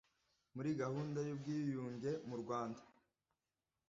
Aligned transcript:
muri 0.55 0.69
gahunda 0.81 1.19
y'ubwiyunge 1.27 2.11
mu 2.27 2.35
rwanda. 2.41 2.81